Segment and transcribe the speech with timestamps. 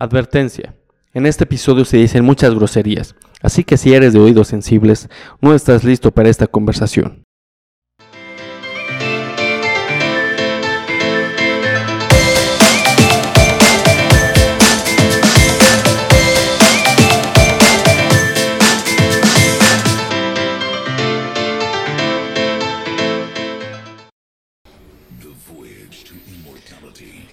[0.00, 0.74] Advertencia.
[1.12, 5.10] En este episodio se dicen muchas groserías, así que si eres de oídos sensibles,
[5.42, 7.22] no estás listo para esta conversación.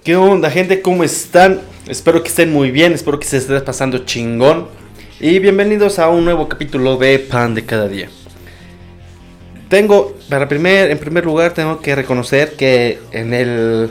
[0.03, 0.81] ¿Qué onda, gente?
[0.81, 1.61] ¿Cómo están?
[1.87, 4.67] Espero que estén muy bien, espero que se estén pasando chingón.
[5.21, 8.09] Y bienvenidos a un nuevo capítulo de Pan de cada día.
[9.69, 13.89] Tengo, para primer, en primer lugar, tengo que reconocer que en el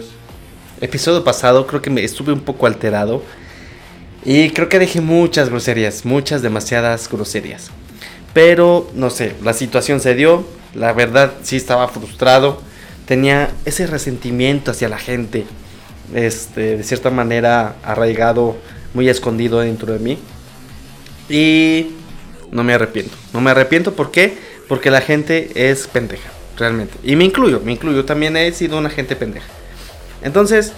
[0.82, 3.22] episodio pasado creo que me estuve un poco alterado.
[4.26, 7.70] Y creo que dije muchas groserías, muchas, demasiadas groserías.
[8.34, 10.44] Pero, no sé, la situación se dio.
[10.74, 12.60] La verdad, sí estaba frustrado.
[13.06, 15.46] Tenía ese resentimiento hacia la gente
[16.14, 18.56] este, de cierta manera arraigado,
[18.94, 20.18] muy escondido dentro de mí.
[21.28, 21.96] Y
[22.50, 23.16] no me arrepiento.
[23.32, 24.38] No me arrepiento, ¿por qué?
[24.68, 26.94] Porque la gente es pendeja, realmente.
[27.02, 28.04] Y me incluyo, me incluyo.
[28.04, 29.46] También he sido una gente pendeja.
[30.22, 30.72] Entonces,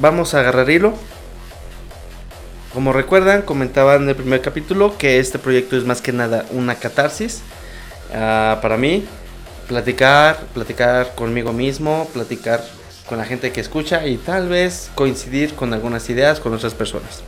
[0.00, 0.94] vamos a agarrar hilo.
[2.72, 6.74] Como recuerdan, comentaba en el primer capítulo que este proyecto es más que nada una
[6.74, 7.40] catarsis.
[8.12, 9.04] Ah, para mí,
[9.68, 12.62] platicar, platicar conmigo mismo, platicar
[13.08, 17.22] con la gente que escucha y tal vez coincidir con algunas ideas con otras personas.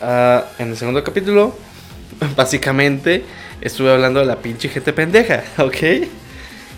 [0.00, 1.56] Ah, en el segundo capítulo,
[2.36, 3.24] básicamente
[3.60, 6.08] estuve hablando de la pinche gente pendeja, ¿ok?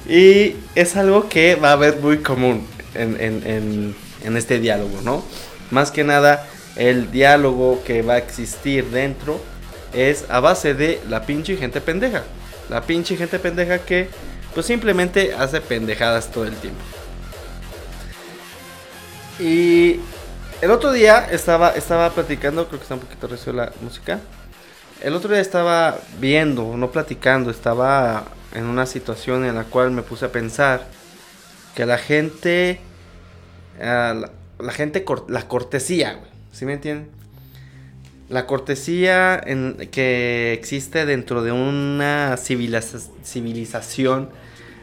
[0.08, 5.24] Y es algo que va a haber muy común en, en, este diálogo, ¿no?
[5.70, 6.46] Más que nada,
[6.76, 9.40] el diálogo que va a existir dentro
[9.92, 12.22] es a base de la pinche gente pendeja.
[12.68, 14.08] La pinche gente pendeja que
[14.54, 16.80] pues simplemente hace pendejadas todo el tiempo.
[19.38, 20.00] Y
[20.62, 24.20] el otro día estaba, estaba platicando, creo que está un poquito recio la música.
[25.02, 28.24] El otro día estaba viendo, no platicando, estaba
[28.54, 30.86] en una situación en la cual me puse a pensar
[31.74, 32.78] que la gente,
[33.82, 34.14] ah,
[34.58, 36.20] la, gente, la cortesía,
[36.52, 37.08] ¿sí me entienden?
[38.28, 39.42] La cortesía
[39.90, 44.30] que existe dentro de una civilización,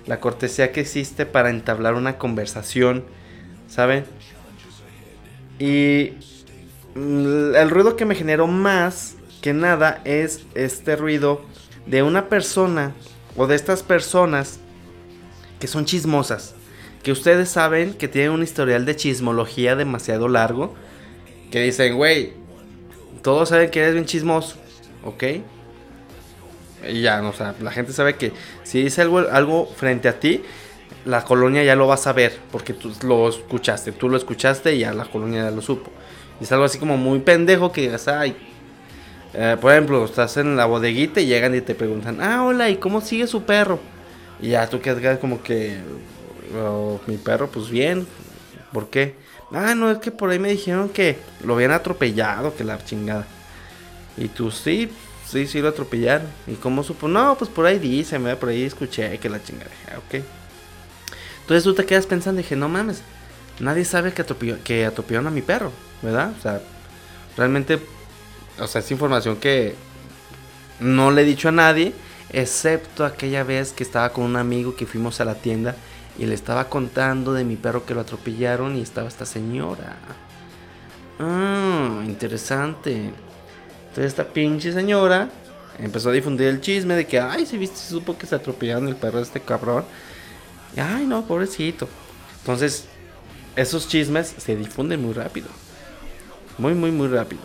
[0.05, 3.05] la cortesía que existe para entablar una conversación,
[3.67, 4.05] ¿saben?
[5.61, 6.13] Y
[6.95, 11.43] mm, el ruido que me generó más que nada es este ruido
[11.85, 12.95] de una persona
[13.37, 14.59] o de estas personas
[15.59, 16.55] que son chismosas.
[17.03, 20.73] Que ustedes saben que tienen un historial de chismología demasiado largo.
[21.51, 22.33] Que dicen, güey,
[23.21, 24.55] todos saben que eres bien chismoso,
[25.05, 25.23] ¿ok?
[26.89, 28.33] Y ya, o sea, la gente sabe que
[28.63, 30.41] si dice algo, algo frente a ti,
[31.05, 34.79] la colonia ya lo va a saber, porque tú lo escuchaste, tú lo escuchaste y
[34.79, 35.91] ya la colonia ya lo supo.
[36.39, 38.35] Y es algo así como muy pendejo que digas, ay,
[39.33, 42.77] eh, por ejemplo, estás en la bodeguita y llegan y te preguntan, ah, hola, ¿y
[42.77, 43.79] cómo sigue su perro?
[44.41, 45.77] Y ya tú quedas como que,
[46.57, 48.05] oh, mi perro, pues bien,
[48.73, 49.15] ¿por qué?
[49.51, 53.27] Ah, no, es que por ahí me dijeron que lo habían atropellado, que la chingada.
[54.17, 54.89] Y tú sí,
[55.27, 56.27] sí, sí lo atropellaron.
[56.47, 57.07] ¿Y cómo supo?
[57.07, 59.71] No, pues por ahí dice, por ahí escuché que la chingada.
[59.97, 60.23] Ok.
[61.41, 63.01] Entonces tú te quedas pensando dije, no mames,
[63.59, 64.23] nadie sabe que,
[64.63, 65.71] que atropellaron a mi perro,
[66.01, 66.33] ¿verdad?
[66.37, 66.61] O sea,
[67.37, 67.79] realmente,
[68.59, 69.75] o sea, es información que
[70.79, 71.93] no le he dicho a nadie,
[72.31, 75.75] excepto aquella vez que estaba con un amigo que fuimos a la tienda
[76.17, 79.97] y le estaba contando de mi perro que lo atropellaron y estaba esta señora.
[81.19, 83.11] Ah, interesante.
[83.89, 85.29] Entonces esta pinche señora
[85.77, 88.95] empezó a difundir el chisme de que, ay, si viste, supo que se atropellaron el
[88.95, 89.85] perro de este cabrón.
[90.77, 91.87] Ay, no, pobrecito.
[92.39, 92.85] Entonces,
[93.55, 95.47] esos chismes se difunden muy rápido.
[96.57, 97.41] Muy, muy, muy rápido.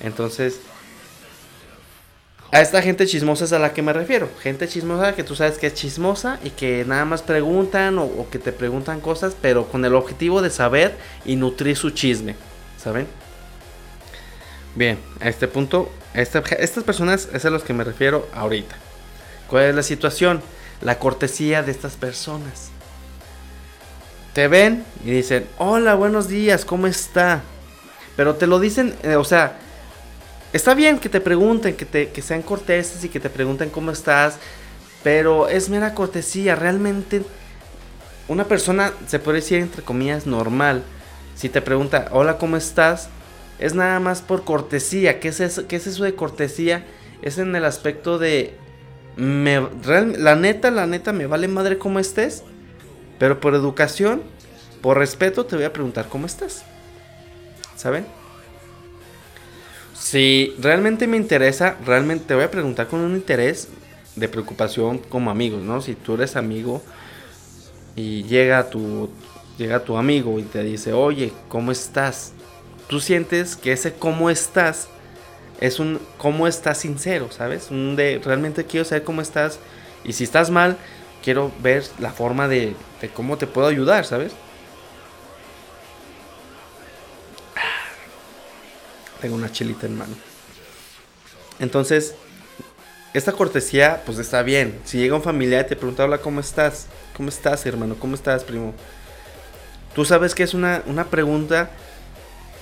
[0.00, 0.60] Entonces,
[2.50, 4.28] a esta gente chismosa es a la que me refiero.
[4.42, 8.38] Gente chismosa que tú sabes que es chismosa y que nada más preguntan o, que
[8.38, 10.94] te preguntan cosas, pero con el objetivo de saber
[11.24, 12.36] y nutrir su chisme.
[12.76, 13.06] ¿Saben?
[14.74, 18.76] Bien, a este punto, estas personas es a los que me refiero ahorita.
[19.48, 20.42] ¿Cuál es la situación?
[20.82, 22.70] La cortesía de estas personas.
[24.32, 27.42] Te ven y dicen, hola, buenos días, ¿cómo está?
[28.16, 29.58] Pero te lo dicen, eh, o sea,
[30.52, 33.90] está bien que te pregunten, que, te, que sean corteses y que te pregunten cómo
[33.90, 34.38] estás,
[35.02, 37.22] pero es mera cortesía, realmente
[38.28, 40.82] una persona, se puede decir entre comillas, normal,
[41.34, 43.08] si te pregunta, hola, ¿cómo estás?
[43.58, 45.20] Es nada más por cortesía.
[45.20, 46.84] ¿Qué es ¿Qué es eso de cortesía?
[47.22, 48.56] Es en el aspecto de
[49.16, 52.42] la neta, la neta, me vale madre cómo estés.
[53.18, 54.22] Pero por educación,
[54.80, 56.64] por respeto, te voy a preguntar cómo estás.
[57.76, 58.06] ¿Saben?
[59.94, 63.68] Si realmente me interesa, realmente te voy a preguntar con un interés
[64.16, 65.80] de preocupación como amigos, ¿no?
[65.80, 66.82] Si tú eres amigo
[67.94, 69.08] y llega tu,
[69.58, 72.32] llega tu amigo y te dice, oye, ¿cómo estás?
[72.88, 74.88] Tú sientes que ese cómo estás
[75.62, 77.70] es un cómo estás sincero, ¿sabes?
[77.70, 79.60] Un de realmente quiero saber cómo estás
[80.02, 80.76] y si estás mal,
[81.22, 82.74] quiero ver la forma de,
[83.14, 84.32] cómo te puedo ayudar, ¿sabes?
[89.20, 90.16] Tengo una chelita en mano.
[91.60, 92.16] Entonces,
[93.14, 94.80] esta cortesía, pues está bien.
[94.82, 96.88] Si llega un familiar y te pregunta, hola, ¿cómo estás?
[97.16, 97.94] ¿Cómo estás, hermano?
[98.00, 98.74] ¿Cómo estás, primo?
[99.94, 101.70] Tú sabes que es una, una pregunta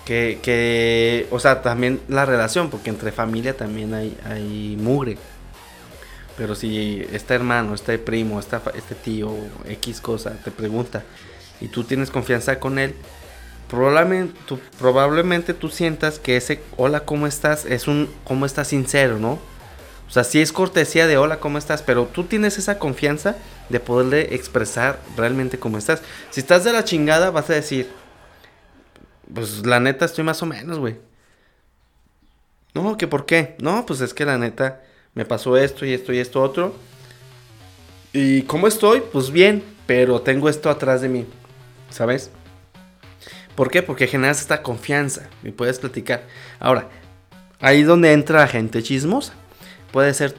[0.05, 5.19] que, que, o sea, también la relación, porque entre familia también hay, hay mugre.
[6.37, 9.31] Pero si este hermano, este primo, este, tío,
[9.69, 11.05] X cosa, te pregunta
[11.61, 12.94] y tú tienes confianza con él,
[13.69, 17.67] probablemente tú, probablemente tú sientas que ese hola, ¿cómo estás?
[17.67, 19.38] es un cómo estás sincero, ¿no?
[20.08, 21.82] O sea, sí es cortesía de hola, ¿cómo estás?
[21.82, 23.37] Pero tú tienes esa confianza
[23.69, 26.03] de poderle expresar realmente cómo estás.
[26.31, 27.88] Si estás de la chingada, vas a decir,
[29.35, 30.97] pues la neta estoy más o menos, güey.
[32.75, 33.56] No, que por qué?
[33.61, 34.82] No, pues es que la neta
[35.15, 36.75] me pasó esto y esto y esto otro.
[38.12, 39.03] ¿Y cómo estoy?
[39.12, 41.27] Pues bien, pero tengo esto atrás de mí,
[41.91, 42.31] ¿sabes?
[43.55, 43.82] ¿Por qué?
[43.82, 46.27] Porque generas esta confianza y puedes platicar.
[46.59, 46.88] Ahora,
[47.61, 49.35] ahí donde entra la gente chismosa.
[49.93, 50.35] Puede ser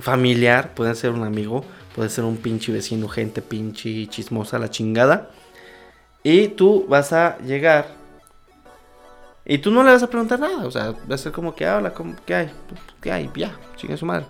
[0.00, 1.64] familiar, puede ser un amigo,
[1.94, 5.30] puede ser un pinche vecino, gente pinche chismosa, la chingada.
[6.22, 7.94] Y tú vas a llegar
[9.46, 10.66] y tú no le vas a preguntar nada.
[10.66, 11.94] O sea, va a ser como que habla,
[12.26, 12.50] ¿qué hay?
[13.00, 13.30] ¿Qué hay?
[13.36, 14.26] Ya, chingue su madre.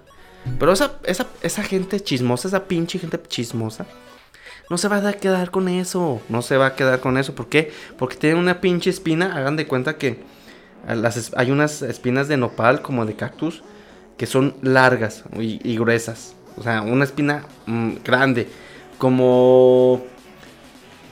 [0.59, 3.87] Pero esa, esa, esa gente chismosa, esa pinche gente chismosa,
[4.69, 6.21] no se va a quedar con eso.
[6.29, 7.35] No se va a quedar con eso.
[7.35, 7.73] ¿Por qué?
[7.99, 9.37] Porque tiene una pinche espina.
[9.37, 10.19] Hagan de cuenta que
[11.37, 13.63] hay unas espinas de nopal, como de cactus,
[14.17, 16.35] que son largas y, gruesas.
[16.57, 18.49] O sea, una espina mm, grande.
[18.99, 20.05] Como.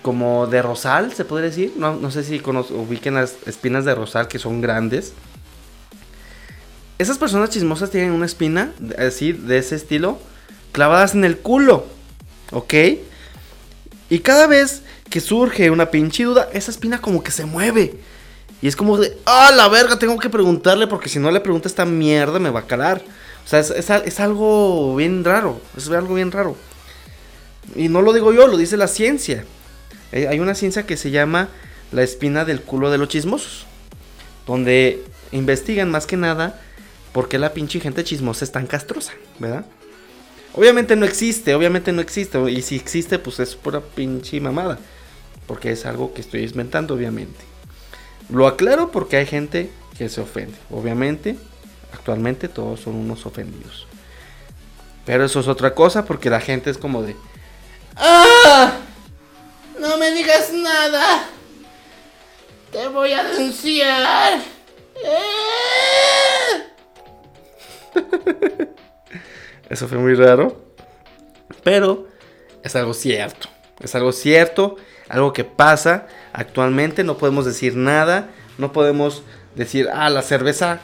[0.05, 1.73] Como de rosal, se podría decir.
[1.77, 5.15] No, no sé si ubiquen las espinas de rosal que son grandes.
[6.99, 10.19] Esas personas chismosas tienen una espina así, de ese estilo,
[10.73, 11.87] clavadas en el culo.
[12.53, 12.75] ¿Ok?
[14.11, 17.95] Y cada vez que surge una pinche duda, esa espina como que se mueve.
[18.61, 21.67] Y es como de, ah, la verga, tengo que preguntarle porque si no le pregunto
[21.67, 23.03] esta mierda me va a calar.
[23.45, 26.57] O sea, es, algo bien raro, es algo bien raro.
[27.75, 29.45] Y no lo digo yo, lo dice la ciencia.
[30.15, 31.49] Eh, hay una ciencia que se llama
[31.91, 33.67] la espina del culo de los chismosos.
[34.47, 35.03] Donde
[35.33, 36.61] investigan más que nada
[37.13, 39.67] por qué la pinche gente chismosa es tan castrosa, ¿verdad?
[40.55, 42.39] Obviamente no existe, obviamente no existe.
[42.49, 44.79] Y si existe, pues es pura pinche mamada.
[45.49, 47.41] Porque es algo que estoy inventando, obviamente.
[48.31, 49.69] Lo aclaro porque hay gente
[49.99, 50.55] que se ofende.
[50.71, 51.37] Obviamente,
[51.93, 53.89] actualmente todos son unos ofendidos.
[55.05, 57.17] Pero eso es otra cosa porque la gente es como de...
[57.97, 58.79] ¡Ah!
[59.85, 61.29] No me digas nada.
[62.73, 64.41] Te voy a denunciar.
[69.69, 70.57] Eso fue muy raro.
[71.63, 72.09] Pero
[72.63, 73.51] es algo cierto.
[73.79, 74.77] Es algo cierto.
[75.11, 77.05] Algo que pasa actualmente.
[77.05, 78.31] No podemos decir nada.
[78.57, 79.23] No podemos
[79.55, 80.81] decir, ah, la cerveza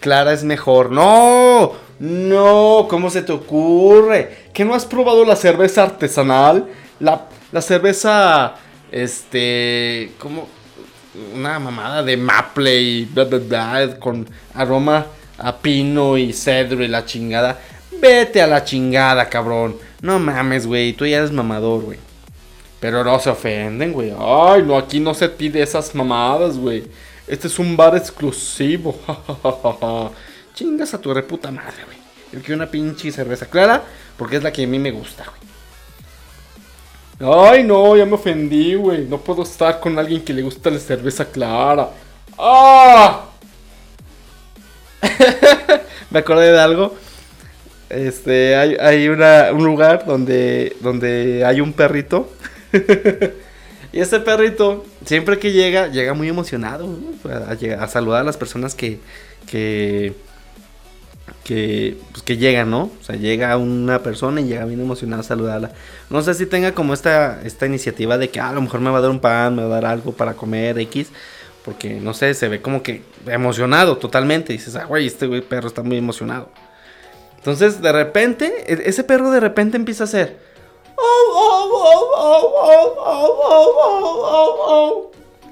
[0.00, 0.90] clara es mejor.
[0.90, 4.38] No, no, ¿cómo se te ocurre?
[4.54, 6.66] ¿Que no has probado la cerveza artesanal?
[6.98, 8.54] La, la cerveza,
[8.90, 10.48] este, como
[11.34, 15.06] una mamada de maple y bla, bla, bla, con aroma
[15.38, 17.58] a pino y cedro y la chingada.
[18.00, 19.76] Vete a la chingada, cabrón.
[20.02, 21.98] No mames, güey, tú ya eres mamador, güey.
[22.80, 24.12] Pero no se ofenden, güey.
[24.16, 26.84] Ay, no, aquí no se pide esas mamadas, güey.
[27.26, 28.96] Este es un bar exclusivo.
[30.54, 31.98] Chingas a tu reputa madre, güey.
[32.32, 33.82] El que una pinche cerveza clara,
[34.16, 35.47] porque es la que a mí me gusta, güey.
[37.20, 39.04] Ay, no, ya me ofendí, güey.
[39.06, 41.90] No puedo estar con alguien que le gusta la cerveza clara.
[42.38, 43.24] ¡Ah!
[46.10, 46.94] me acordé de algo.
[47.90, 52.30] Este, hay, hay un lugar donde, donde hay un perrito.
[53.92, 56.88] y ese perrito, siempre que llega, llega muy emocionado
[57.24, 59.00] a, a, saludar a las personas que,
[59.50, 60.14] que,
[61.44, 62.90] que, pues, que llegan, ¿no?
[63.00, 65.72] O sea, llega una persona y llega bien emocionado a saludarla.
[66.10, 68.90] No sé si tenga como esta, esta iniciativa de que ah, a lo mejor me
[68.90, 71.08] va a dar un pan, me va a dar algo para comer, X.
[71.64, 74.52] Porque, no sé, se ve como que emocionado totalmente.
[74.52, 76.50] dices, ah, güey, este güey perro está muy emocionado.
[77.36, 80.38] Entonces, de repente, ese perro de repente empieza a hacer.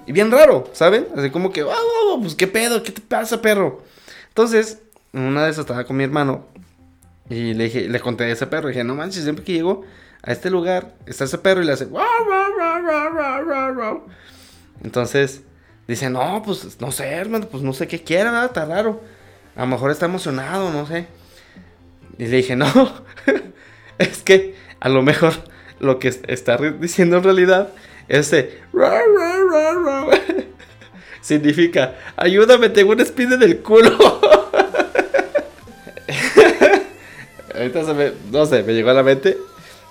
[0.07, 1.09] Y bien raro, ¿saben?
[1.17, 1.67] Así como que,
[2.21, 3.83] pues qué pedo, ¿qué te pasa, perro?
[4.29, 4.79] Entonces,
[5.13, 6.47] una vez estaba con mi hermano
[7.29, 8.69] y le dije, le conté a ese perro.
[8.69, 9.85] Y dije, no manches, siempre que llego
[10.23, 11.89] a este lugar, está ese perro y le hace.
[14.83, 15.43] Entonces,
[15.89, 19.01] dice, no, pues no sé, hermano, pues no sé qué quiera, nada, está raro.
[19.57, 21.07] A lo mejor está emocionado, no sé.
[22.19, 22.67] Y le dije, no,
[23.99, 25.33] es que a lo mejor
[25.79, 27.71] lo que está diciendo en realidad
[28.09, 28.33] es.
[31.21, 33.91] Significa, ayúdame, tengo un spin en el culo.
[37.57, 39.39] Ahorita se me, no sé, me llegó a la mente.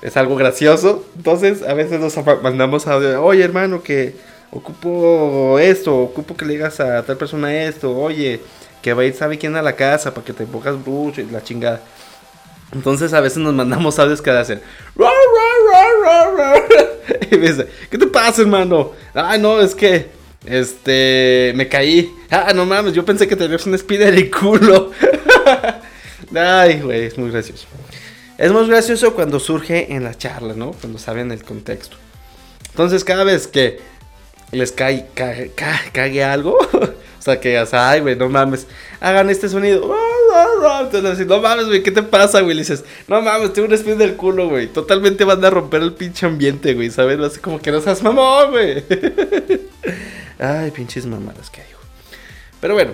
[0.01, 1.05] Es algo gracioso.
[1.15, 3.23] Entonces, a veces nos mandamos audio.
[3.23, 4.15] Oye, hermano, que
[4.51, 5.97] ocupo esto.
[5.97, 7.97] Ocupo que le digas a tal persona esto.
[7.97, 8.39] Oye,
[8.81, 11.25] que va a ir, sabe quién a la casa para que te pongas brucho y
[11.25, 11.81] la chingada.
[12.71, 14.61] Entonces a veces nos mandamos audios que hacen.
[17.31, 18.91] Y me dice, ¿qué te pasa, hermano?
[19.13, 20.07] Ah, no, es que.
[20.45, 21.53] Este.
[21.55, 22.11] Me caí.
[22.29, 24.91] Ah, no mames, yo pensé que tenías un speed en el culo.
[26.35, 27.67] Ay, güey, es muy gracioso.
[28.37, 30.71] Es muy gracioso cuando surge en la charla, ¿no?
[30.71, 31.97] Cuando saben el contexto.
[32.69, 33.79] Entonces, cada vez que
[34.51, 38.67] les cae, cague, algo, o sea, que digas, ay, güey, no mames,
[38.99, 39.95] hagan este sonido.
[40.81, 42.55] Entonces, no mames, güey, ¿qué te pasa, güey?
[42.55, 44.67] Le dices, no mames, tengo un speed del culo, güey.
[44.67, 47.19] Totalmente van a romper el pinche ambiente, güey, ¿sabes?
[47.19, 48.83] Así como que no seas mamón, güey.
[50.39, 51.85] ay, pinches mamadas que güey.
[52.59, 52.91] Pero bueno,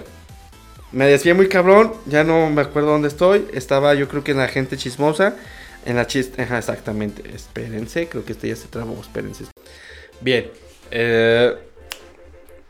[0.92, 3.48] me desvié muy cabrón, ya no me acuerdo dónde estoy.
[3.54, 5.36] Estaba yo creo que en la gente chismosa.
[5.86, 7.24] En la ajá, exactamente.
[7.34, 9.46] Espérense, creo que este ya se trabó, espérense.
[10.20, 10.52] Bien,
[10.92, 11.56] eh,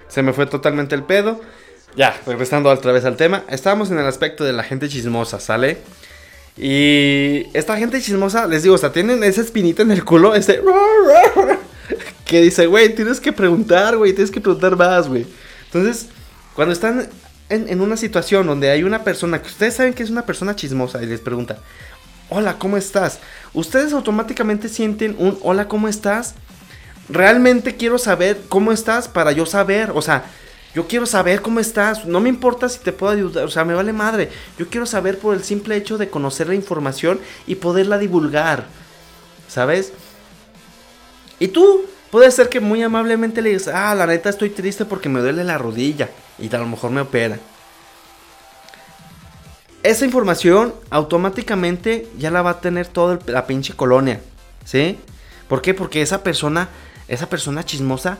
[0.08, 1.42] se me fue totalmente el pedo.
[1.96, 3.44] Ya, regresando otra vez al tema.
[3.50, 5.80] Estábamos en el aspecto de la gente chismosa, ¿sale?
[6.58, 10.62] Y esta gente chismosa, les digo, o sea, tienen esa espinita en el culo, ese...
[12.26, 15.28] Que dice, güey, tienes que preguntar, güey, tienes que preguntar más, güey.
[15.66, 16.08] Entonces,
[16.56, 17.10] cuando están
[17.52, 21.04] en, una situación donde hay una persona que ustedes saben que es una persona chismosa
[21.04, 21.58] y les pregunta,
[22.30, 23.20] hola, ¿cómo estás?
[23.54, 26.36] Ustedes automáticamente sienten un hola, ¿cómo estás?
[27.10, 30.26] Realmente quiero saber cómo estás para yo saber, o sea,
[30.74, 33.74] yo quiero saber cómo estás, no me importa si te puedo ayudar, o sea, me
[33.74, 34.30] vale madre.
[34.58, 38.66] Yo quiero saber por el simple hecho de conocer la información y poderla divulgar,
[39.50, 39.92] ¿sabes?
[41.40, 41.82] Y tú,
[42.12, 45.44] puede ser que muy amablemente le digas, ah, la neta estoy triste porque me duele
[45.44, 47.40] la rodilla y a lo mejor me opera.
[49.82, 54.22] Esa información automáticamente ya la va a tener toda la pinche colonia,
[54.64, 55.00] ¿sí?
[55.48, 55.74] ¿Por qué?
[55.74, 56.70] Porque esa persona,
[57.08, 58.20] esa persona chismosa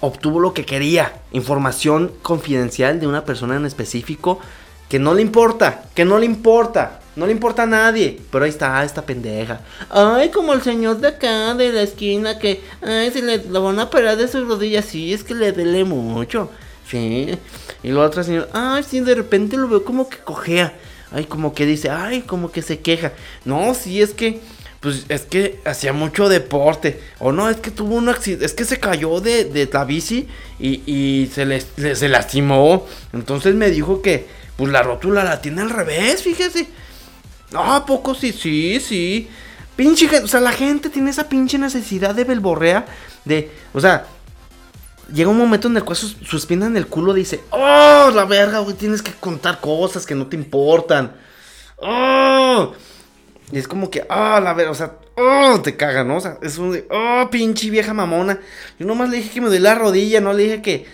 [0.00, 4.40] obtuvo lo que quería, información confidencial de una persona en específico
[4.88, 8.50] que no le importa, que no le importa, no le importa a nadie, pero ahí
[8.50, 9.60] está esta pendeja.
[9.90, 13.78] Ay, como el señor de acá de la esquina que, ay, se le lo van
[13.78, 16.50] a operar de sus rodillas, sí, es que le duele mucho.
[16.88, 17.38] Sí.
[17.82, 20.74] Y la otra señora, ay, sí, de repente lo veo como que cojea.
[21.10, 23.12] Ay, como que dice, ay, como que se queja.
[23.44, 24.40] No, sí, es que,
[24.80, 27.00] pues es que hacía mucho deporte.
[27.18, 30.28] O no, es que tuvo un accidente, es que se cayó de, de la bici
[30.58, 32.86] y, y se, le, se lastimó.
[33.12, 34.26] Entonces me dijo que,
[34.56, 36.68] pues la rótula la tiene al revés, fíjese.
[37.52, 38.32] No, ¿a poco sí?
[38.32, 39.28] Sí, sí.
[39.76, 42.86] Pinche o sea, la gente tiene esa pinche necesidad de belborrea.
[43.24, 44.06] De, o sea,
[45.12, 48.60] llega un momento en el cual su, espina en el culo dice, oh, la verga,
[48.60, 51.12] güey, tienes que contar cosas que no te importan.
[51.76, 52.72] Oh.
[53.50, 56.16] Y es como que, ah, la verga, o sea, oh, te caga, ¿no?
[56.16, 58.40] O sea, es un oh, pinche vieja mamona.
[58.78, 60.86] Yo nomás le dije que me duele la rodilla, no le dije que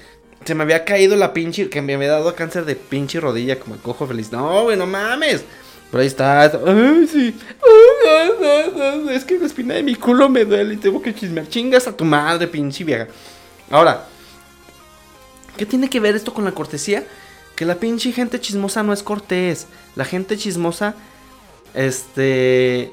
[0.44, 3.74] se me había caído la pinche, que me había dado cáncer de pinche rodilla, como
[3.74, 4.32] el cojo feliz.
[4.32, 5.44] No, güey, no mames.
[5.90, 6.42] Pero ahí está.
[6.42, 7.34] Ay, sí.
[9.10, 11.48] Es que la espina de mi culo me duele y tengo que chismear.
[11.48, 13.06] Chingas a tu madre, pinche vieja.
[13.70, 14.06] Ahora,
[15.56, 17.04] ¿qué tiene que ver esto con la cortesía?
[17.56, 19.66] Que la pinche gente chismosa no es cortés.
[19.96, 20.94] La gente chismosa,
[21.74, 22.92] este,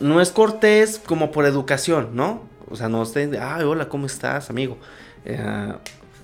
[0.00, 2.42] no es cortés como por educación, ¿no?
[2.68, 4.76] O sea, no estén de, ay, hola, ¿cómo estás, amigo?
[5.24, 5.72] Eh,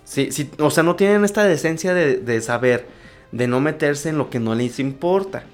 [0.04, 2.86] sí, sí, o sea, no tienen esta decencia de, de, saber,
[3.32, 5.44] de no meterse en lo que no les importa.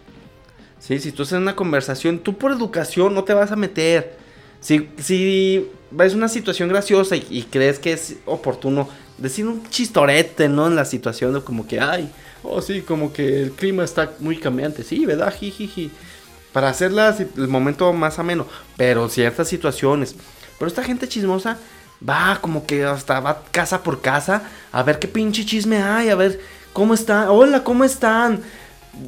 [0.86, 4.18] Sí, si tú estás en una conversación, tú por educación no te vas a meter.
[4.60, 8.86] Si, si ves una situación graciosa y, crees que es oportuno
[9.16, 10.66] decir un chistorete, ¿no?
[10.66, 12.10] En la situación, como que, ay,
[12.42, 15.32] oh sí, como que el clima está muy cambiante, sí, ¿verdad?
[15.34, 15.90] Jijiji.
[16.52, 20.14] Para hacerla el momento más ameno, pero ciertas situaciones.
[20.58, 21.56] Pero esta gente chismosa
[22.06, 26.14] va como que hasta va casa por casa a ver qué pinche chisme hay, a
[26.14, 26.38] ver
[26.74, 28.42] cómo están, hola, ¿cómo están?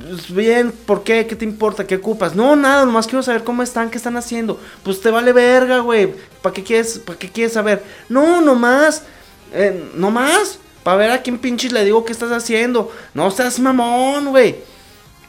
[0.00, 1.26] Pues bien, ¿por qué?
[1.26, 1.87] ¿Qué te importa?
[1.87, 2.35] ¿Qué ocupas?
[2.35, 4.61] No, nada, nomás quiero saber cómo están, qué están haciendo.
[4.83, 6.12] Pues te vale verga, güey.
[6.43, 7.83] ¿Para qué quieres, para qué quieres saber?
[8.09, 9.05] No, nomás.
[9.52, 10.59] Eh, nomás.
[10.83, 12.93] Para ver a quién pinches le digo qué estás haciendo.
[13.14, 14.57] No seas mamón, güey.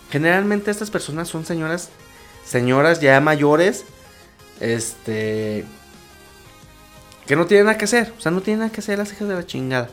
[0.09, 1.89] Generalmente estas personas son señoras,
[2.45, 3.83] señoras ya mayores,
[4.59, 5.65] este,
[7.25, 8.13] que no tienen nada que hacer.
[8.17, 9.89] O sea, no tienen nada que hacer las hijas de la chingada.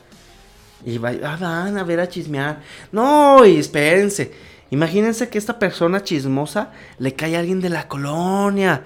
[0.84, 2.62] Y ah, van a ver a chismear.
[2.92, 4.32] No, y espérense.
[4.70, 8.82] Imagínense que esta persona chismosa le cae a alguien de la colonia.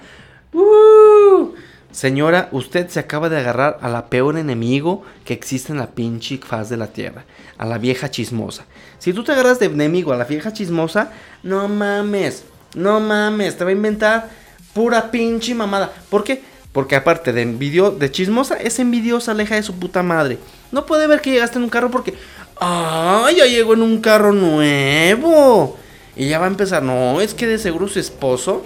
[0.53, 1.53] ¡Uh!
[1.91, 6.37] Señora, usted se acaba de agarrar a la peor enemigo que existe en la pinche
[6.37, 7.25] faz de la tierra,
[7.57, 8.65] a la vieja chismosa.
[8.99, 12.43] Si tú te agarras de enemigo a la vieja chismosa, no mames,
[12.75, 14.29] no mames, te va a inventar
[14.73, 15.91] pura pinche mamada.
[16.11, 16.43] ¿Por qué?
[16.71, 20.37] Porque aparte de envidio, de chismosa, es envidiosa, aleja de su puta madre.
[20.71, 22.13] No puede ver que llegaste en un carro porque,
[22.59, 25.77] ¡ay, ya llegó en un carro nuevo!
[26.15, 28.63] Y ya va a empezar, no, es que de seguro su esposo...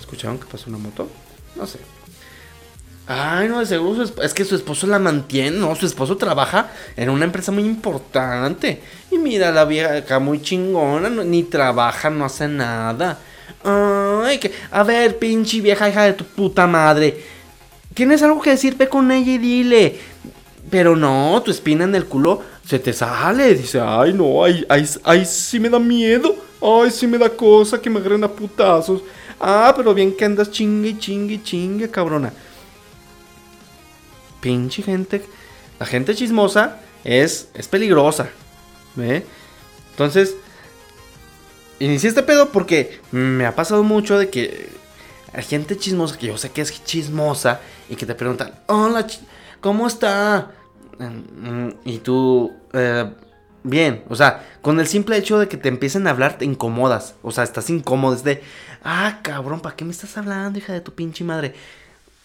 [0.00, 1.08] ¿Escucharon que pasó una moto?
[1.56, 1.78] No sé.
[3.06, 7.10] Ay, no, de seguro es que su esposo la mantiene, no, su esposo trabaja en
[7.10, 8.80] una empresa muy importante.
[9.10, 13.18] Y mira, la vieja acá muy chingona, ni trabaja, no hace nada.
[13.62, 17.22] Ay, que, a ver, pinche vieja hija de tu puta madre.
[17.92, 20.00] Tienes algo que decir, ve con ella y dile.
[20.70, 23.54] Pero no, tu espina en el culo se te sale.
[23.54, 26.34] Dice, ay, no, ay, ay, ay, sí me da miedo.
[26.60, 29.02] Ay, sí me da cosa que me agarren a putazos.
[29.38, 32.32] Ah, pero bien que andas chingue, chingue, chingue, cabrona.
[34.40, 35.22] Pinche gente.
[35.78, 38.30] La gente chismosa es, es peligrosa.
[38.96, 39.24] ¿Ve?
[39.90, 40.34] Entonces,
[41.78, 44.68] inicié este pedo porque me ha pasado mucho de que
[45.32, 49.06] hay gente chismosa, que yo sé que es chismosa, y que te preguntan, hola,
[49.64, 50.50] ¿cómo está?
[50.98, 53.10] Mm, y tú, eh,
[53.62, 57.14] bien, o sea, con el simple hecho de que te empiecen a hablar, te incomodas.
[57.22, 58.42] O sea, estás incómodo, es de,
[58.82, 61.54] ah, cabrón, ¿para qué me estás hablando, hija de tu pinche madre?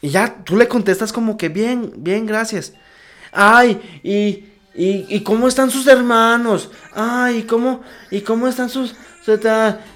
[0.02, 2.74] Y ya tú le contestas como que bien, bien, gracias.
[3.32, 4.44] Ay, y,
[4.76, 6.70] y, cómo están sus hermanos.
[6.94, 8.96] Ay, ¿y cómo, y cómo están sus,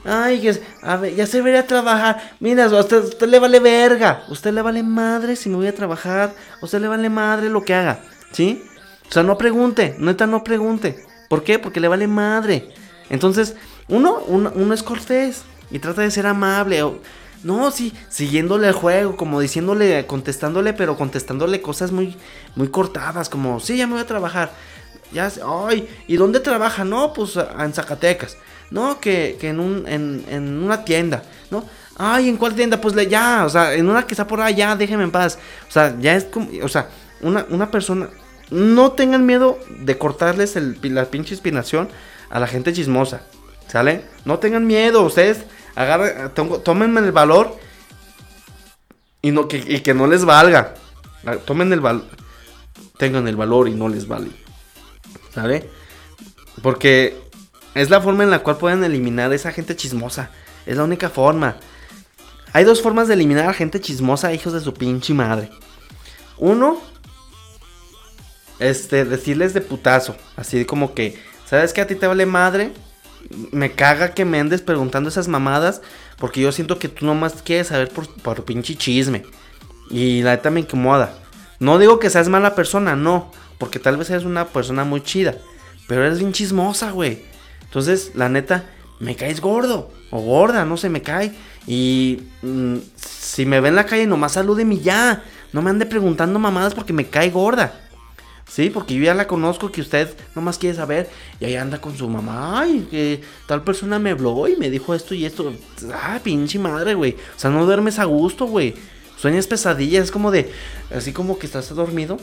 [0.03, 0.47] Ay,
[0.81, 2.31] a ya se debería a trabajar.
[2.39, 4.23] Mira, a usted, usted, le vale verga.
[4.29, 6.33] usted le vale madre si me voy a trabajar.
[6.61, 8.01] Usted le vale madre lo que haga.
[8.31, 8.63] ¿Sí?
[9.07, 9.95] O sea, no pregunte.
[9.99, 11.05] Neta, no pregunte.
[11.29, 11.59] ¿Por qué?
[11.59, 12.69] Porque le vale madre.
[13.09, 13.55] Entonces,
[13.87, 15.43] uno, uno, es cortés.
[15.71, 16.83] Y trata de ser amable.
[17.43, 22.15] no, sí, siguiéndole el juego, como diciéndole, contestándole, pero contestándole cosas muy,
[22.55, 24.51] muy cortadas, como, sí, ya me voy a trabajar.
[25.11, 25.31] Ya,
[25.67, 26.83] ay, ¿y dónde trabaja?
[26.83, 28.37] No, pues en Zacatecas.
[28.71, 31.63] No, que, que en, un, en, en, una tienda, ¿no?
[31.97, 32.81] Ay, ¿en cuál tienda?
[32.81, 35.37] Pues ya, o sea, en una que está por allá, déjeme en paz.
[35.67, 36.89] O sea, ya es como, o sea,
[37.21, 38.09] una, una persona,
[38.49, 41.89] no tengan miedo de cortarles el, la pinche inspiración
[42.29, 43.21] a la gente chismosa,
[43.67, 44.05] ¿sale?
[44.25, 45.43] No tengan miedo, ustedes
[45.75, 46.31] agarren,
[46.63, 47.57] tómenme el valor
[49.21, 50.73] y, no, que, y que no les valga.
[51.45, 52.05] Tomen el valor,
[52.97, 54.29] tengan el valor y no les vale,
[55.33, 55.69] ¿sale?
[56.61, 57.22] Porque
[57.75, 60.29] es la forma en la cual pueden eliminar a esa gente chismosa.
[60.65, 61.57] Es la única forma.
[62.53, 65.49] Hay dos formas de eliminar a gente chismosa, hijos de su pinche madre.
[66.37, 66.79] Uno,
[68.59, 70.15] este, decirles de putazo.
[70.35, 72.71] Así como que, ¿sabes que a ti te vale madre?
[73.51, 75.81] Me caga que me andes preguntando esas mamadas.
[76.19, 79.25] Porque yo siento que tú nomás quieres saber por, por pinche chisme.
[79.89, 81.15] Y la neta me incomoda.
[81.59, 83.31] No digo que seas mala persona, no.
[83.57, 85.35] Porque tal vez eres una persona muy chida.
[85.87, 87.32] Pero eres bien chismosa, güey.
[87.73, 88.65] Entonces, la neta,
[88.99, 91.33] me caes gordo o gorda, no se me cae.
[91.65, 95.23] Y mm, si me ve en la calle, nomás salúdeme ya.
[95.53, 97.73] No me ande preguntando mamadas porque me cae gorda.
[98.47, 101.09] Sí, porque yo ya la conozco que usted nomás quiere saber.
[101.39, 102.59] Y ahí anda con su mamá.
[102.59, 105.51] Ay, que tal persona me habló y me dijo esto y esto.
[105.95, 107.13] Ah, pinche madre, güey.
[107.35, 108.75] O sea, no duermes a gusto, güey.
[109.17, 110.03] Sueñas pesadillas.
[110.03, 110.51] Es como de.
[110.95, 112.19] Así como que estás dormido.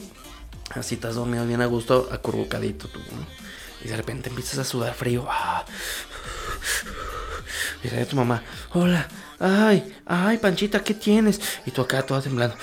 [0.77, 3.51] Así estás dormido bien a gusto, acurrucadito tú, ¿no?
[3.85, 5.27] Y de repente empiezas a sudar frío.
[5.29, 5.65] Ah.
[7.83, 8.43] Y de tu mamá,
[8.75, 11.41] hola, ay, ay, Panchita, ¿qué tienes?
[11.65, 12.55] Y tú acá toda temblando.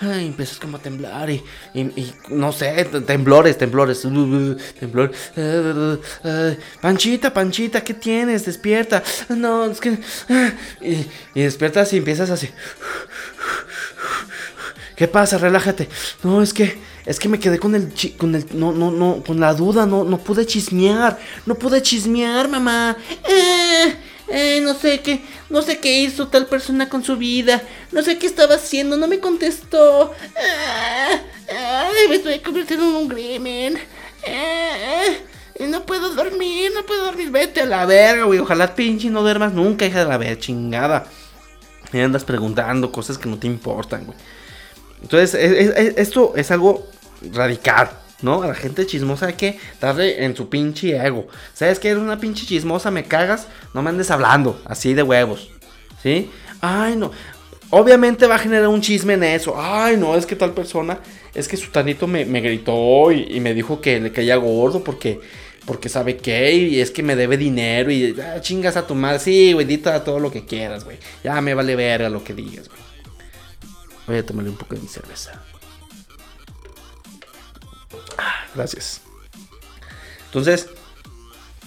[0.00, 4.02] Ay, empiezas como a temblar y, y, no sé, temblores, temblores,
[4.80, 5.16] temblores.
[6.80, 8.46] Panchita, Panchita, ¿qué tienes?
[8.46, 9.02] Despierta.
[9.28, 9.98] No, es que...
[10.80, 12.50] Y, y despiertas y empiezas así.
[14.96, 15.38] ¿Qué pasa?
[15.38, 15.88] Relájate.
[16.24, 19.38] No, es que es que me quedé con el con el no no no con
[19.38, 21.18] la duda, no no pude chismear.
[21.46, 22.96] No pude chismear, mamá.
[23.24, 23.96] Eh,
[24.28, 27.62] eh, no sé qué, no sé qué hizo tal persona con su vida.
[27.92, 30.12] No sé qué estaba haciendo, no me contestó.
[31.48, 33.78] Eh, me estoy convirtiendo en un crimen.
[34.24, 35.22] Eh,
[35.68, 37.30] no puedo dormir, no puedo dormir.
[37.30, 38.40] Vete a la verga, güey.
[38.40, 41.06] Ojalá pinche no duermas nunca, hija de la verga, chingada.
[41.92, 44.18] Me andas preguntando cosas que no te importan, güey.
[45.02, 45.34] Entonces,
[45.96, 46.88] esto es algo
[47.32, 48.06] radicar.
[48.22, 48.42] ¿no?
[48.42, 51.26] A la gente chismosa hay que darle en su pinche ego.
[51.54, 52.90] ¿Sabes que eres una pinche chismosa?
[52.90, 55.50] Me cagas, no me andes hablando, así de huevos.
[56.02, 56.30] ¿Sí?
[56.60, 57.10] Ay, no.
[57.70, 59.54] Obviamente va a generar un chisme en eso.
[59.56, 61.00] Ay, no, es que tal persona,
[61.34, 65.20] es que su tanito me, gritó y, me dijo que le caía gordo porque,
[65.64, 69.18] porque sabe qué, y es que me debe dinero y ah, chingas a tu madre.
[69.18, 70.98] Sí, güey, dita todo lo que quieras, güey.
[71.24, 72.80] Ya me vale verga lo que digas, güey.
[74.06, 75.42] Voy a tomarle un poco de mi cerveza.
[78.56, 79.02] Gracias.
[80.26, 80.68] Entonces,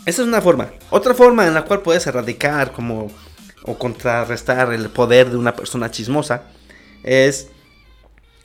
[0.05, 0.71] esa es una forma.
[0.89, 3.11] Otra forma en la cual puedes erradicar como
[3.63, 6.43] o contrarrestar el poder de una persona chismosa
[7.03, 7.49] es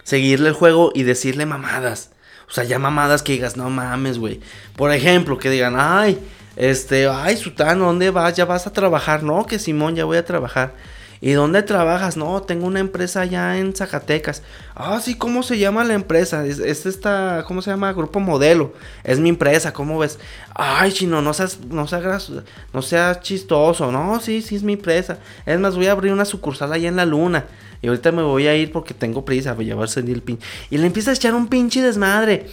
[0.02, 2.10] seguirle el juego y decirle mamadas.
[2.48, 4.40] O sea, ya mamadas que digas, no mames, güey.
[4.76, 6.18] Por ejemplo, que digan, ay,
[6.56, 8.34] este, ay, Sutano, ¿dónde vas?
[8.36, 9.22] Ya vas a trabajar.
[9.22, 10.74] No, que Simón, ya voy a trabajar.
[11.20, 12.16] ¿Y dónde trabajas?
[12.16, 14.42] No, tengo una empresa allá en Zacatecas.
[14.74, 16.44] Ah, sí, ¿cómo se llama la empresa?
[16.44, 17.92] Es, esta, ¿cómo se llama?
[17.92, 18.74] Grupo Modelo.
[19.04, 20.18] Es mi empresa, ¿cómo ves?
[20.54, 22.30] Ay, chino, no seas, no seas,
[22.72, 23.90] no seas chistoso.
[23.90, 25.18] No, sí, sí es mi empresa.
[25.46, 27.46] Es más, voy a abrir una sucursal allá en la luna.
[27.80, 30.38] Y ahorita me voy a ir porque tengo prisa, voy a llevarse el pin.
[30.70, 32.46] Y le empieza a echar un pinche desmadre.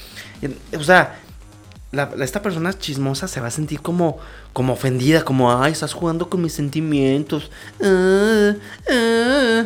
[0.78, 1.20] O sea,
[2.20, 4.18] esta persona chismosa se va a sentir como,
[4.54, 7.52] como ofendida, como, ay, estás jugando con mis sentimientos.
[7.84, 8.54] Ah,
[8.90, 9.64] ah".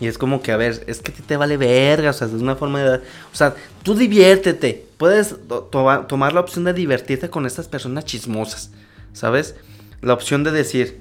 [0.00, 2.56] Y es como que, a ver, es que te vale verga, o sea, es una
[2.56, 2.96] forma de...
[2.96, 4.86] O sea, tú diviértete.
[4.98, 5.36] Puedes
[5.70, 8.70] tomar la opción de divertirte con estas personas chismosas,
[9.12, 9.54] ¿sabes?
[10.00, 11.00] La opción de decir,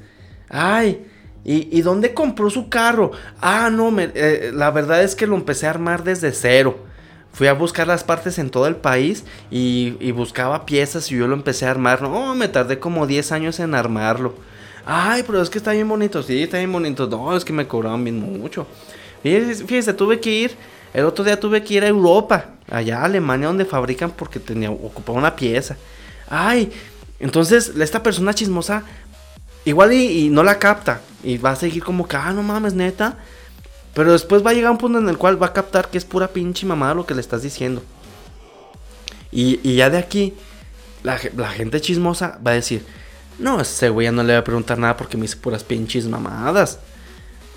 [0.49, 1.05] ay,
[1.43, 3.11] ¿y, dónde compró su carro?
[3.41, 6.92] Ah, no, eh, la verdad es que lo empecé a armar desde cero.
[7.33, 11.33] Fui a buscar las partes en todo el país y, buscaba piezas y yo lo
[11.33, 12.03] empecé a armar.
[12.03, 14.35] No, me tardé como 10 años en armarlo.
[14.85, 16.21] Ay, pero es que está bien bonito.
[16.21, 17.07] Sí, está bien bonito.
[17.07, 18.67] No, es que me cobraban bien mucho.
[19.23, 20.55] Fíjese, tuve que ir.
[20.93, 24.69] El otro día tuve que ir a Europa, allá a Alemania, donde fabrican porque tenía
[24.69, 25.75] ocupaba una pieza.
[26.29, 26.71] Ay,
[27.19, 28.83] entonces esta persona chismosa
[29.65, 32.75] igual y, y, no la capta y va a seguir como que, ah, no mames,
[32.75, 33.17] neta.
[33.93, 36.05] Pero después va a llegar un punto en el cual va a captar que es
[36.05, 37.83] pura pinche mamada lo que le estás diciendo.
[39.31, 40.33] Y, ya de aquí,
[41.01, 42.85] la, gente chismosa va a decir,
[43.39, 46.05] no, ese güey ya no le voy a preguntar nada porque me dice puras pinches
[46.07, 46.79] mamadas.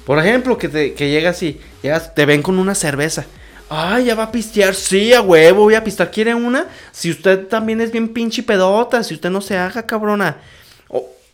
[0.07, 3.27] Por ejemplo, que, te, que llegas y llegas, te ven con una cerveza.
[3.68, 4.75] Ay, ya va a pistear.
[4.75, 6.11] Sí, a huevo, voy a pistear.
[6.11, 6.66] ¿Quiere una?
[6.92, 10.38] Si usted también es bien pinche pedota, si usted no se haga, cabrona.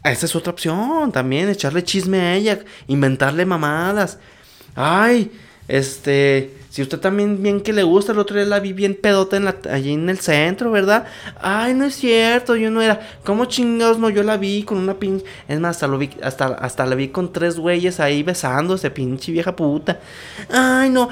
[0.02, 4.18] esa es otra opción también, echarle chisme a ella, inventarle mamadas.
[4.74, 5.30] Ay,
[5.68, 9.36] este, si usted también bien que le gusta, el otro día la vi bien pedota
[9.36, 11.04] en la, allí en el centro, ¿verdad?
[11.38, 12.98] Ay, no es cierto, yo no era.
[13.24, 14.08] ¿Cómo chingados no?
[14.08, 15.22] Yo la vi con una pinche.
[15.48, 19.32] Es más, hasta, lo vi, hasta, hasta la vi con tres güeyes ahí besándose, pinche
[19.32, 20.00] vieja puta.
[20.50, 21.10] Ay, no.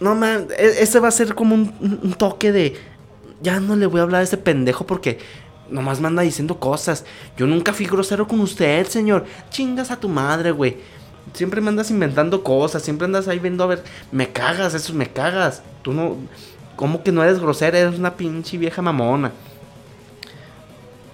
[0.00, 2.76] No, man, e, ese va a ser como un, toque de.
[3.42, 5.18] Ya no le voy a hablar a ese pendejo porque
[5.68, 7.04] nomás me anda diciendo cosas.
[7.36, 9.26] Yo nunca fui grosero con usted, señor.
[9.50, 10.78] Chingas a tu madre, güey.
[11.34, 15.10] Siempre me andas inventando cosas, siempre andas ahí viendo a ver, me cagas, eso me
[15.10, 15.62] cagas.
[15.82, 16.16] Tú no,
[16.76, 17.78] ¿cómo que no eres grosera?
[17.78, 19.32] Eres una pinche vieja mamona.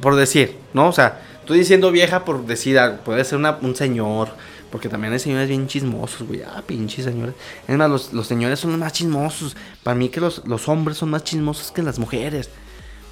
[0.00, 0.88] Por decir, ¿no?
[0.88, 4.30] O sea, estoy diciendo vieja por decir puede ser un señor,
[4.70, 6.42] porque también hay señores bien chismosos, güey.
[6.42, 7.34] Ah, pinche señores.
[7.66, 9.56] Es más, los, señores son los más chismosos.
[9.82, 12.50] Para mí que los, los hombres son más chismosos que las mujeres.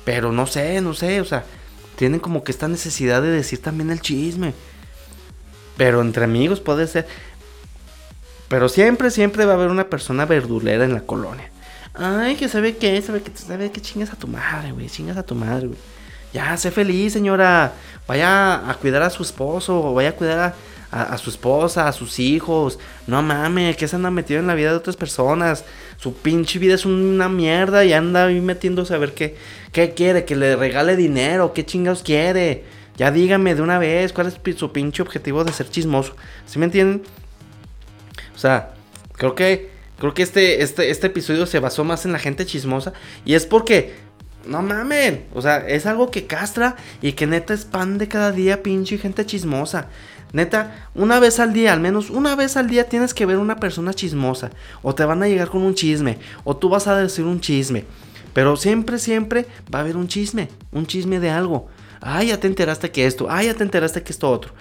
[0.04, 1.44] Pero no sé, no sé, o sea,
[1.96, 4.54] tienen como que esta necesidad de decir también el chisme.
[5.76, 7.06] Pero entre amigos puede ser.
[8.48, 11.50] Pero siempre, siempre va a haber una persona verdulera en la colonia.
[11.94, 14.88] Ay, que sabe qué, sabe que sabe que chingas a tu madre, güey.
[14.88, 15.78] Chingas a tu madre, güey.
[16.32, 17.72] Ya, sé feliz, señora.
[18.06, 20.54] Vaya a cuidar a su esposo, vaya a cuidar
[20.90, 22.78] a, su esposa, a sus hijos.
[23.06, 25.64] No mames, que se anda metido en la vida de otras personas.
[25.98, 29.36] Su pinche vida es una mierda y anda ahí metiéndose a ver qué,
[29.72, 32.64] qué quiere, que le regale dinero, qué chingados quiere.
[32.96, 36.14] Ya dígame de una vez cuál es su pinche objetivo de ser chismoso.
[36.46, 37.02] ¿Sí me entienden?
[38.34, 38.74] O sea,
[39.14, 42.92] creo que creo que este, este, este episodio se basó más en la gente chismosa.
[43.24, 43.94] Y es porque,
[44.46, 48.98] no mamen, o sea, es algo que castra y que neta expande cada día pinche
[48.98, 49.86] gente chismosa.
[50.32, 53.56] Neta, una vez al día, al menos una vez al día tienes que ver una
[53.56, 54.50] persona chismosa.
[54.82, 56.18] O te van a llegar con un chisme.
[56.42, 57.84] O tú vas a decir un chisme.
[58.32, 60.48] Pero siempre, siempre va a haber un chisme.
[60.72, 61.68] Un chisme de algo.
[62.02, 63.28] Ay, ya te enteraste que esto.
[63.30, 64.52] Ay, ya te enteraste que esto otro.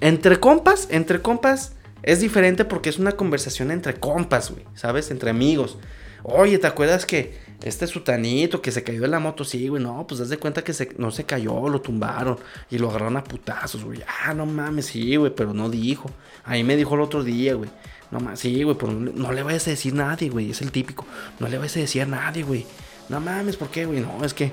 [0.00, 4.64] Entre compas, entre compas es diferente porque es una conversación entre compas, güey.
[4.74, 5.10] ¿Sabes?
[5.10, 5.76] Entre amigos.
[6.22, 9.44] Oye, ¿te acuerdas que este sutanito que se cayó de la moto?
[9.44, 9.82] Sí, güey.
[9.82, 12.38] No, pues das de cuenta que no se cayó, lo tumbaron
[12.70, 14.02] y lo agarraron a putazos, güey.
[14.24, 16.10] Ah, no mames, sí, güey, pero no dijo.
[16.44, 17.70] Ahí me dijo el otro día, güey.
[18.10, 20.50] No mames, sí, güey, pues no, le vayas a decir a nadie, güey.
[20.50, 21.06] Es el típico.
[21.40, 22.66] No le vayas a decir a nadie, güey.
[23.08, 24.00] No mames, ¿por qué, güey?
[24.00, 24.52] No, es que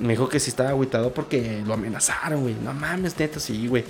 [0.00, 2.56] me dijo que sí estaba agüitado porque lo amenazaron, güey.
[2.62, 3.84] No mames, neta, sí, güey.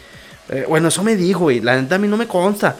[0.48, 1.60] Eh, bueno, eso me dijo, güey.
[1.60, 2.76] La neta a mí no me consta.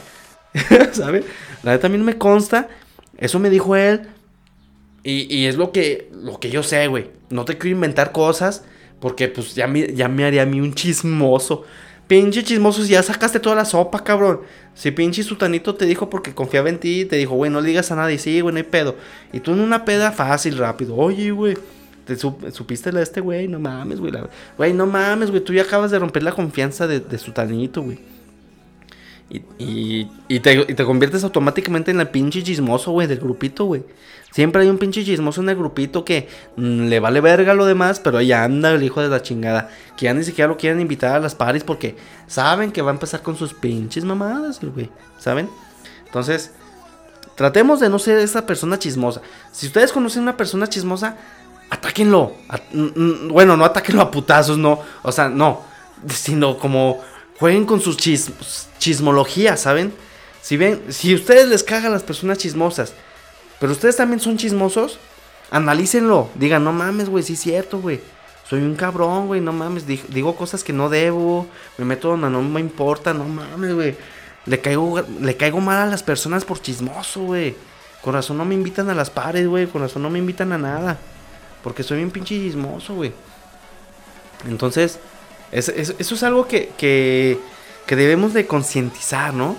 [0.92, 1.24] ¿Sabes?
[1.62, 2.68] La neta a mí no me consta.
[3.16, 4.08] Eso me dijo él.
[5.02, 7.10] Y, y, es lo que, lo que yo sé, güey.
[7.30, 8.64] No te quiero inventar cosas.
[9.00, 11.64] Porque pues ya me, ya me haría a mí un chismoso.
[12.08, 14.40] Pinche chismoso, ya sacaste toda la sopa, cabrón.
[14.74, 17.92] Si pinche sutanito te dijo porque confiaba en ti, te dijo, güey, no le digas
[17.92, 18.96] a nadie, sí, güey, no hay pedo.
[19.30, 21.58] Y tú en una peda fácil, rápido, oye, güey,
[22.16, 24.12] te supiste la de este güey, no mames, güey.
[24.56, 27.98] Güey, no mames, güey, tú ya acabas de romper la confianza de, de sutanito, güey.
[29.30, 33.84] Y, y, te, y, te, conviertes automáticamente en el pinche chismoso, güey, del grupito, güey.
[34.30, 38.00] Siempre hay un pinche chismoso en el grupito que mm, le vale verga lo demás,
[38.00, 39.68] pero ahí anda el hijo de la chingada.
[39.98, 42.94] Que ya ni siquiera lo quieren invitar a las paris porque saben que va a
[42.94, 44.88] empezar con sus pinches mamadas, güey.
[45.18, 45.50] ¿Saben?
[46.06, 46.52] Entonces,
[47.34, 49.20] tratemos de no ser esa persona chismosa.
[49.52, 51.18] Si ustedes conocen una persona chismosa,
[51.70, 52.34] atáquenlo.
[53.30, 54.80] bueno, no atáquenlo a putazos, no.
[55.02, 55.62] O sea, no.
[56.08, 57.00] Sino como
[57.38, 57.96] jueguen con sus
[58.78, 59.92] chismologías, ¿saben?
[60.40, 62.92] Si ven, si ustedes les cagan las personas chismosas
[63.58, 64.98] pero ustedes también son chismosos.
[65.50, 66.28] Analícenlo.
[66.34, 68.00] Digan, no mames, güey, sí es cierto, güey.
[68.48, 69.84] Soy un cabrón, güey, no mames.
[69.86, 71.46] Digo cosas que no debo.
[71.76, 73.96] Me meto donde no me importa, no mames, güey.
[74.46, 77.56] Le caigo, le caigo mal a las personas por chismoso, güey.
[78.02, 79.66] Con razón no me invitan a las pares, güey.
[79.66, 80.98] Con razón no me invitan a nada.
[81.62, 83.12] Porque soy un pinche chismoso, güey.
[84.46, 84.98] Entonces,
[85.50, 87.38] eso es algo que, que,
[87.96, 89.56] debemos de concientizar, ¿no?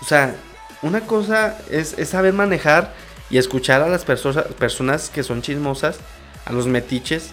[0.00, 0.36] O sea,
[0.82, 2.94] una cosa es, saber manejar
[3.30, 5.98] y escuchar a las personas que son chismosas,
[6.46, 7.30] a los metiches,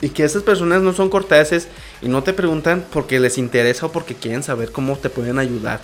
[0.00, 1.68] y que esas personas no son corteses
[2.00, 5.80] y no te preguntan porque les interesa o porque quieren saber cómo te pueden ayudar.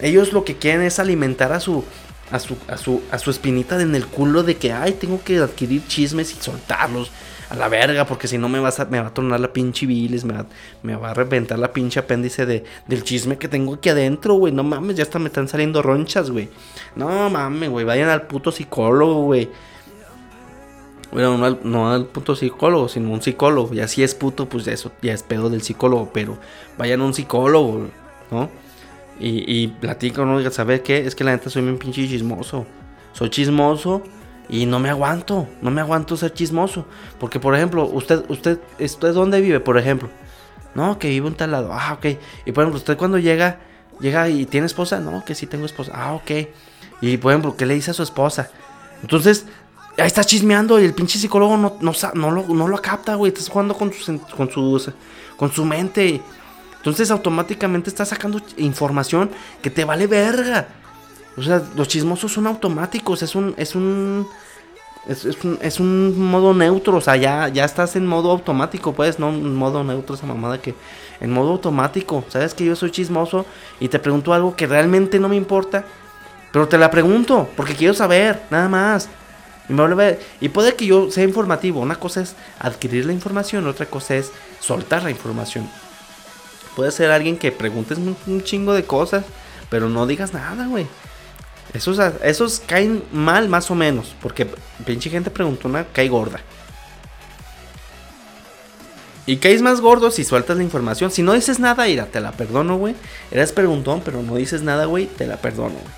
[0.00, 1.82] Ellos lo que quieren es alimentar a su,
[2.34, 5.38] a su, a su, a su espinita en el culo de que, ay, tengo que
[5.38, 7.12] adquirir chismes y soltarlos
[7.48, 9.86] a la verga, porque si no me, vas a, me va a tornar la pinche
[9.86, 10.46] bilis, me va,
[10.82, 14.52] me va a reventar la pinche apéndice de, del chisme que tengo aquí adentro, güey.
[14.52, 16.48] No mames, ya hasta me están saliendo ronchas, güey.
[16.96, 19.48] No mames, güey, vayan al puto psicólogo, güey.
[21.12, 23.72] Bueno, no al, no al puto psicólogo, sino un psicólogo.
[23.72, 26.36] Y así es puto, pues eso ya es pedo del psicólogo, pero
[26.76, 27.86] vayan a un psicólogo,
[28.32, 28.63] ¿no?
[29.18, 30.50] Y, y platico, ¿no?
[30.50, 31.06] ¿Saber qué?
[31.06, 32.66] Es que la neta soy un pinche chismoso.
[33.12, 34.02] Soy chismoso
[34.48, 36.86] y no me aguanto, no me aguanto ser chismoso.
[37.18, 40.08] Porque, por ejemplo, usted, usted, ¿usted dónde vive, por ejemplo?
[40.74, 41.70] No, que vive en tal lado.
[41.72, 42.18] Ah, ok.
[42.44, 43.60] Y por ejemplo, usted cuando llega,
[44.00, 45.92] llega y tiene esposa, no, que sí tengo esposa.
[45.94, 46.30] Ah, ok.
[47.00, 48.50] Y por ejemplo, ¿qué le dice a su esposa?
[49.00, 49.46] Entonces,
[49.96, 53.32] ahí está chismeando y el pinche psicólogo no, no, no, lo, no lo capta, güey.
[53.32, 54.90] Estás jugando con, su, con, sus,
[55.36, 56.20] con su mente.
[56.84, 59.30] Entonces, automáticamente está sacando información
[59.62, 60.68] que te vale verga.
[61.34, 64.28] O sea, los chismosos son automáticos, es un, es un,
[65.08, 69.54] es, un, modo neutro, o sea, ya, ya estás en modo automático, pues, no en
[69.54, 70.74] modo neutro, esa mamada que,
[71.20, 73.46] en modo automático, sabes que yo soy chismoso
[73.80, 75.86] y te pregunto algo que realmente no me importa,
[76.52, 79.08] pero te la pregunto, porque quiero saber, nada más.
[79.70, 83.86] Y, me y puede que yo sea informativo, una cosa es adquirir la información, otra
[83.86, 85.66] cosa es soltar la información.
[86.76, 89.24] Puede ser alguien que preguntes un chingo de cosas,
[89.70, 90.86] pero no digas nada, güey.
[91.74, 94.14] Esos, esos caen mal más o menos.
[94.22, 94.46] Porque
[94.86, 96.40] pinche gente preguntona cae gorda.
[99.26, 101.10] Y caes más gordo si sueltas la información.
[101.10, 102.94] Si no dices nada, ira, te la perdono, güey.
[103.30, 105.94] Eres preguntón, pero no dices nada, güey, te la perdono, güey.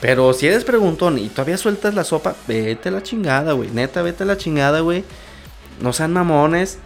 [0.00, 3.70] Pero si eres preguntón y todavía sueltas la sopa, vete a la chingada, güey.
[3.70, 5.04] Neta, vete a la chingada, güey.
[5.80, 6.78] No sean mamones.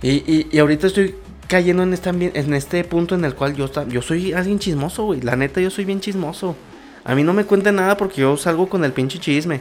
[0.00, 1.16] Y, y ahorita estoy
[1.52, 3.68] cayendo en este, en este punto en el cual yo,
[4.00, 5.20] soy alguien chismoso, güey.
[5.20, 6.56] La neta, yo soy bien chismoso.
[7.04, 9.60] A mí no me cuenten nada porque yo salgo con el pinche chisme.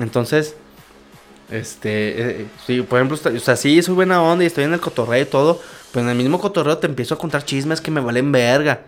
[0.00, 0.56] Entonces,
[1.52, 5.22] este, eh, por ejemplo, o sea, sí, soy buena onda y estoy en el cotorreo
[5.22, 5.62] y todo.
[5.92, 8.80] Pero en el mismo cotorreo te empiezo a contar chismes que me valen verga.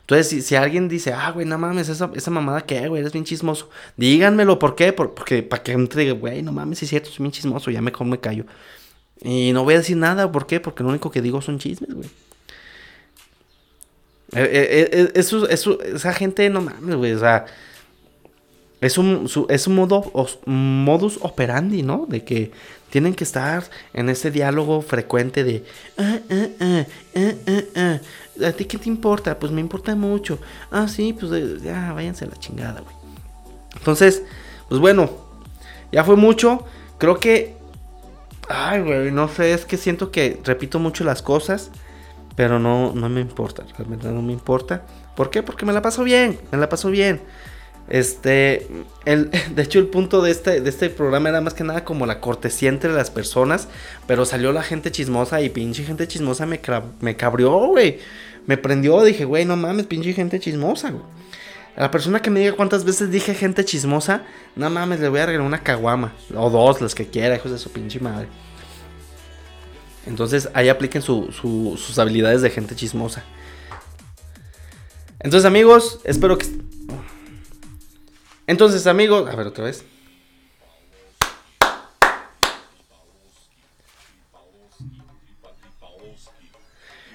[0.00, 3.26] Entonces, si, alguien dice, ah, güey, no mames, esa, esa mamada que, güey, eres bien
[3.26, 3.68] chismoso.
[3.98, 4.94] Díganmelo, ¿por qué?
[4.94, 8.06] porque, para que me diga, güey, no mames, es cierto, soy bien chismoso, ya mejor
[8.06, 8.46] me callo.
[9.22, 10.60] Y no voy a decir nada, ¿por qué?
[10.60, 12.08] Porque lo único que digo son chismes, güey.
[14.32, 17.46] Eh, eh, eh, eso, eso, esa gente, no mames, güey, o sea,
[18.80, 20.12] es un, es un modo,
[20.44, 22.06] modus operandi, ¿no?
[22.06, 22.52] De que
[22.90, 25.64] tienen que estar en ese diálogo frecuente de,
[25.96, 26.84] ah, ah,
[27.74, 28.00] ah,
[28.46, 29.38] ¿a ti qué te importa?
[29.38, 30.38] Pues me importa mucho.
[30.70, 32.94] Ah, sí, pues ya, váyanse a la chingada, güey.
[33.76, 34.22] Entonces,
[34.68, 35.10] pues bueno,
[35.90, 36.64] ya fue mucho.
[36.98, 37.57] Creo que
[38.48, 41.70] Ay, güey, no sé, es que siento que repito mucho las cosas,
[42.34, 44.82] pero no, no me importa, realmente no me importa.
[45.14, 45.42] ¿Por qué?
[45.42, 47.20] Porque me la paso bien, me la paso bien.
[47.88, 48.66] Este,
[49.04, 52.06] el, de hecho, el punto de este, de este programa era más que nada como
[52.06, 53.68] la cortesía entre las personas.
[54.06, 56.60] Pero salió la gente chismosa y pinche gente chismosa me,
[57.00, 57.98] me cabrió, güey.
[58.46, 61.04] Me prendió, dije, güey, no mames, pinche gente chismosa, güey.
[61.78, 64.24] A la persona que me diga cuántas veces dije gente chismosa,
[64.56, 66.12] no mames, le voy a regalar una caguama.
[66.34, 68.26] O dos, las que quiera, hijos de su pinche madre.
[70.04, 73.22] Entonces ahí apliquen sus habilidades de gente chismosa.
[75.20, 76.48] Entonces amigos, espero que...
[78.48, 79.30] Entonces amigos...
[79.30, 79.84] A ver otra vez.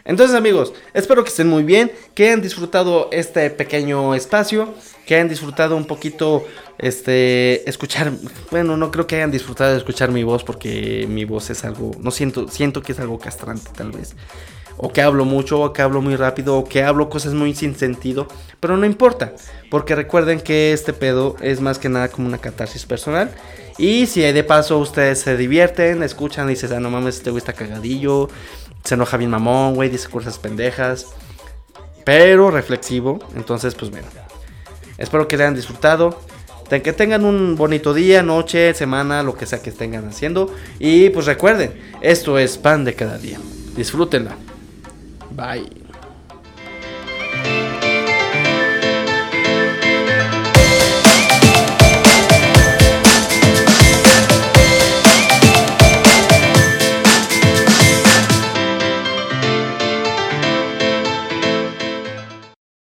[0.06, 4.74] Entonces amigos, espero que estén muy bien, que hayan disfrutado este pequeño espacio,
[5.06, 6.44] que hayan disfrutado un poquito,
[6.78, 8.12] este, escuchar,
[8.52, 11.92] bueno, no creo que hayan disfrutado de escuchar mi voz porque mi voz es algo,
[12.00, 14.16] no siento, siento que es algo castrante tal vez.
[14.76, 17.76] O que hablo mucho, o que hablo muy rápido, o que hablo cosas muy sin
[17.76, 18.28] sentido.
[18.60, 19.34] Pero no importa,
[19.70, 23.30] porque recuerden que este pedo es más que nada como una catarsis personal.
[23.78, 27.40] Y si de paso ustedes se divierten, escuchan y dicen, ah, no mames, este güey
[27.40, 28.30] está cagadillo,
[28.84, 31.08] se enoja bien mamón, güey, dice cosas pendejas.
[32.04, 33.20] Pero reflexivo.
[33.36, 34.08] Entonces, pues bueno.
[34.98, 36.20] Espero que le hayan disfrutado.
[36.70, 40.52] Que tengan un bonito día, noche, semana, lo que sea que estén haciendo.
[40.80, 43.40] Y pues recuerden, esto es pan de cada día.
[43.76, 44.36] Disfrútenla.
[45.30, 45.83] Bye.